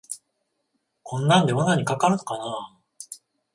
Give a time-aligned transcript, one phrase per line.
[1.03, 2.79] こんなんで罠にかかるのかなあ